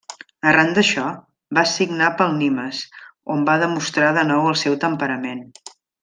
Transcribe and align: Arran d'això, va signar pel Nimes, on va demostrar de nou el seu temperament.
Arran 0.51 0.69
d'això, 0.77 1.03
va 1.57 1.65
signar 1.73 2.07
pel 2.21 2.33
Nimes, 2.39 2.79
on 3.37 3.43
va 3.53 3.59
demostrar 3.67 4.09
de 4.19 4.23
nou 4.35 4.49
el 4.53 4.57
seu 4.67 4.79
temperament. 4.89 5.45